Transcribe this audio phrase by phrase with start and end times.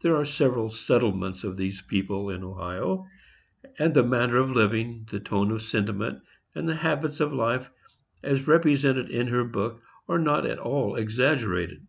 [0.00, 3.06] There are several settlements of these people in Ohio,
[3.78, 6.18] and the manner of living, the tone of sentiment,
[6.52, 7.70] and the habits of life,
[8.24, 11.86] as represented in her book, are not at all exaggerated.